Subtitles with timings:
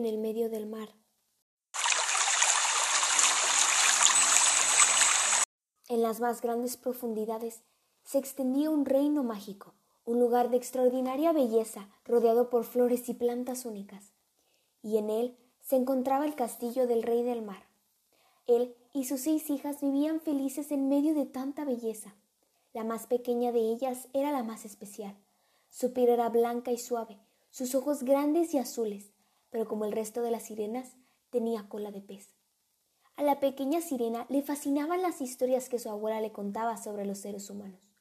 [0.00, 0.88] en el medio del mar.
[5.88, 7.62] En las más grandes profundidades
[8.02, 9.74] se extendía un reino mágico,
[10.06, 14.14] un lugar de extraordinaria belleza rodeado por flores y plantas únicas,
[14.82, 17.68] y en él se encontraba el castillo del rey del mar.
[18.46, 22.14] Él y sus seis hijas vivían felices en medio de tanta belleza.
[22.72, 25.14] La más pequeña de ellas era la más especial.
[25.68, 27.18] Su piel era blanca y suave,
[27.50, 29.12] sus ojos grandes y azules,
[29.50, 30.96] pero como el resto de las sirenas,
[31.30, 32.34] tenía cola de pez.
[33.16, 37.18] A la pequeña sirena le fascinaban las historias que su abuela le contaba sobre los
[37.18, 37.92] seres humanos.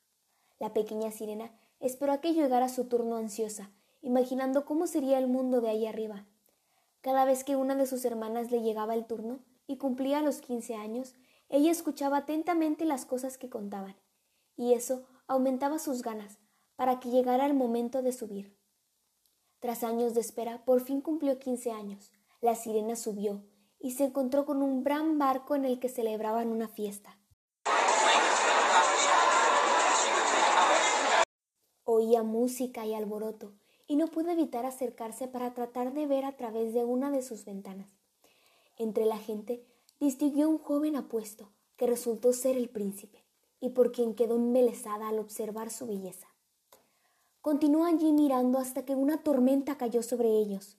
[0.60, 3.72] La pequeña sirena esperó a que llegara su turno ansiosa,
[4.02, 6.26] imaginando cómo sería el mundo de ahí arriba.
[7.02, 10.76] Cada vez que una de sus hermanas le llegaba el turno y cumplía los quince
[10.76, 11.16] años,
[11.50, 13.96] ella escuchaba atentamente las cosas que contaban,
[14.56, 16.38] y eso aumentaba sus ganas
[16.76, 18.56] para que llegara el momento de subir.
[19.60, 22.12] Tras años de espera, por fin cumplió quince años.
[22.40, 23.44] La sirena subió
[23.80, 27.18] y se encontró con un gran barco en el que celebraban una fiesta.
[31.84, 33.54] Oía música y alboroto,
[33.88, 37.44] y no pudo evitar acercarse para tratar de ver a través de una de sus
[37.44, 37.90] ventanas.
[38.78, 39.66] Entre la gente
[40.00, 43.26] distinguió un joven apuesto, que resultó ser el príncipe,
[43.60, 46.29] y por quien quedó embelesada al observar su belleza.
[47.42, 50.78] Continuó allí mirando hasta que una tormenta cayó sobre ellos.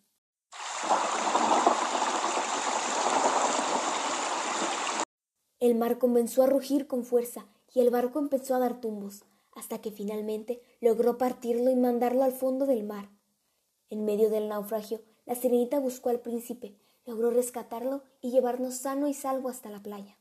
[5.58, 9.80] El mar comenzó a rugir con fuerza y el barco empezó a dar tumbos, hasta
[9.80, 13.08] que finalmente logró partirlo y mandarlo al fondo del mar.
[13.88, 19.14] En medio del naufragio, la sirenita buscó al príncipe, logró rescatarlo y llevarnos sano y
[19.14, 20.18] salvo hasta la playa.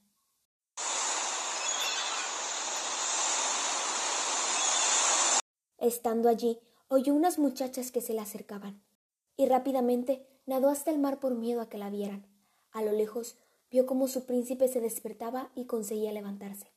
[5.80, 6.60] Estando allí,
[6.90, 8.84] oyó unas muchachas que se le acercaban,
[9.38, 12.26] y rápidamente nadó hasta el mar por miedo a que la vieran.
[12.72, 13.38] A lo lejos
[13.72, 16.68] vio cómo su príncipe se despertaba y conseguía levantarse.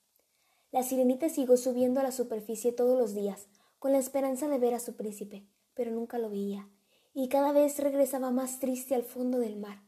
[0.71, 3.49] La sirenita siguió subiendo a la superficie todos los días,
[3.81, 6.71] con la esperanza de ver a su príncipe, pero nunca lo veía,
[7.12, 9.83] y cada vez regresaba más triste al fondo del mar.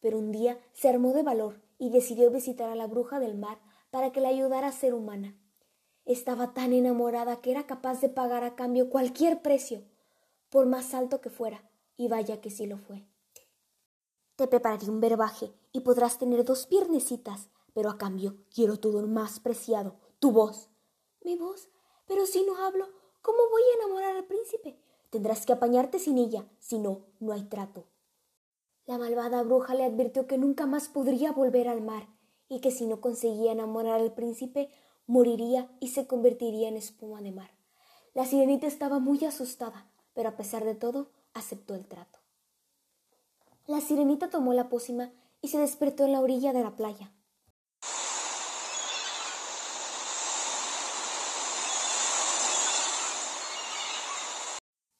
[0.00, 3.58] Pero un día se armó de valor y decidió visitar a la bruja del mar
[3.90, 5.36] para que la ayudara a ser humana.
[6.04, 9.82] Estaba tan enamorada que era capaz de pagar a cambio cualquier precio,
[10.48, 13.06] por más alto que fuera, y vaya que sí lo fue.
[14.36, 19.08] Te prepararé un verbaje y podrás tener dos piernecitas, pero a cambio quiero todo lo
[19.08, 20.70] más preciado, tu voz.
[21.22, 21.68] Mi voz.
[22.06, 22.88] Pero si no hablo,
[23.22, 24.80] ¿cómo voy a enamorar al príncipe?
[25.10, 27.86] Tendrás que apañarte sin ella, si no, no hay trato.
[28.86, 32.08] La malvada bruja le advirtió que nunca más podría volver al mar
[32.48, 34.70] y que si no conseguía enamorar al príncipe,
[35.10, 37.50] moriría y se convertiría en espuma de mar.
[38.14, 42.20] La sirenita estaba muy asustada, pero a pesar de todo, aceptó el trato.
[43.66, 45.10] La sirenita tomó la pócima
[45.42, 47.12] y se despertó en la orilla de la playa.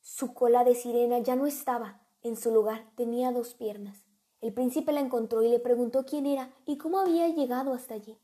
[0.03, 4.05] Su cola de sirena ya no estaba, en su lugar tenía dos piernas.
[4.41, 8.19] El príncipe la encontró y le preguntó quién era y cómo había llegado hasta allí.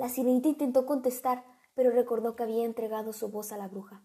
[0.00, 1.44] La sirenita intentó contestar,
[1.74, 4.02] pero recordó que había entregado su voz a la bruja.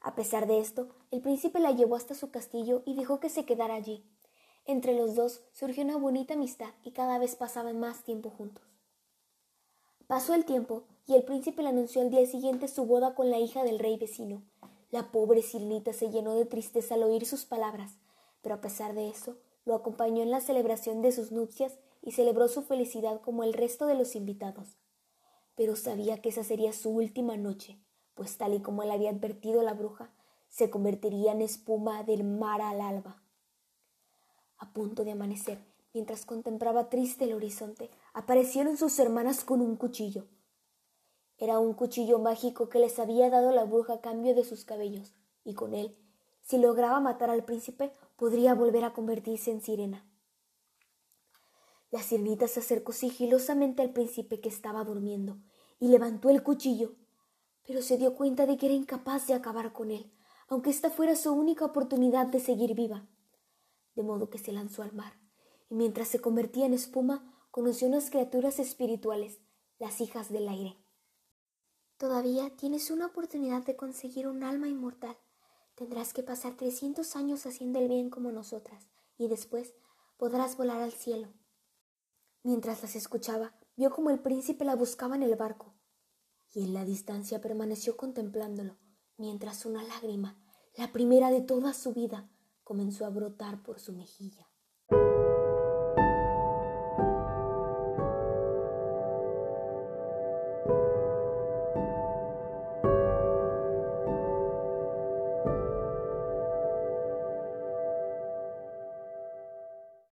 [0.00, 3.44] A pesar de esto, el príncipe la llevó hasta su castillo y dejó que se
[3.44, 4.04] quedara allí.
[4.64, 8.64] Entre los dos surgió una bonita amistad y cada vez pasaban más tiempo juntos.
[10.08, 13.38] Pasó el tiempo y el príncipe le anunció al día siguiente su boda con la
[13.38, 14.42] hija del rey vecino.
[14.90, 17.96] La pobre sirenita se llenó de tristeza al oír sus palabras,
[18.40, 22.48] pero a pesar de eso, lo acompañó en la celebración de sus nupcias y celebró
[22.48, 24.81] su felicidad como el resto de los invitados
[25.54, 27.78] pero sabía que esa sería su última noche,
[28.14, 30.10] pues tal y como le había advertido la bruja,
[30.48, 33.22] se convertiría en espuma del mar al alba.
[34.58, 35.58] A punto de amanecer,
[35.94, 40.26] mientras contemplaba triste el horizonte, aparecieron sus hermanas con un cuchillo.
[41.38, 45.14] Era un cuchillo mágico que les había dado la bruja a cambio de sus cabellos,
[45.44, 45.96] y con él,
[46.42, 50.04] si lograba matar al príncipe, podría volver a convertirse en sirena.
[51.92, 55.36] La sirenita se acercó sigilosamente al príncipe que estaba durmiendo
[55.78, 56.96] y levantó el cuchillo,
[57.66, 60.10] pero se dio cuenta de que era incapaz de acabar con él,
[60.48, 63.06] aunque esta fuera su única oportunidad de seguir viva.
[63.94, 65.12] De modo que se lanzó al mar,
[65.68, 69.38] y mientras se convertía en espuma, conoció unas criaturas espirituales,
[69.78, 70.78] las hijas del aire.
[71.98, 75.18] Todavía tienes una oportunidad de conseguir un alma inmortal.
[75.74, 78.88] Tendrás que pasar trescientos años haciendo el bien como nosotras,
[79.18, 79.74] y después
[80.16, 81.28] podrás volar al cielo.
[82.44, 85.74] Mientras las escuchaba, vio como el príncipe la buscaba en el barco,
[86.52, 88.78] y en la distancia permaneció contemplándolo,
[89.16, 90.38] mientras una lágrima,
[90.76, 92.30] la primera de toda su vida,
[92.64, 94.51] comenzó a brotar por su mejilla.